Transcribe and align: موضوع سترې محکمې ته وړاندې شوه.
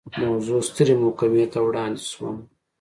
موضوع 0.21 0.59
سترې 0.69 0.95
محکمې 1.03 1.45
ته 1.51 1.59
وړاندې 1.67 2.03
شوه. 2.11 2.29